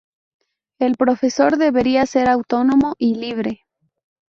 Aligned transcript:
El 0.79 0.95
profesor 0.97 1.57
debería 1.57 2.07
ser 2.07 2.27
autónomo 2.27 2.95
y 2.97 3.13
libre. 3.17 3.67